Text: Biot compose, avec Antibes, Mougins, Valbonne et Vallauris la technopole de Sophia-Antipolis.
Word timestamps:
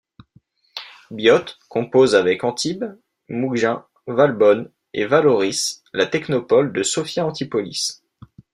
Biot 1.11 1.45
compose, 1.69 2.15
avec 2.15 2.43
Antibes, 2.43 2.85
Mougins, 3.29 3.85
Valbonne 4.07 4.71
et 4.95 5.05
Vallauris 5.05 5.83
la 5.93 6.07
technopole 6.07 6.73
de 6.73 6.81
Sophia-Antipolis. 6.81 8.01